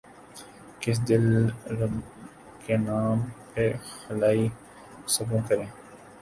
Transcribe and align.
کس 0.81 0.97
دل 1.07 1.25
ربا 1.77 1.99
کے 2.63 2.75
نام 2.85 3.17
پہ 3.53 3.65
خالی 3.87 4.41
سبو 5.13 5.37
کریں 5.47 5.69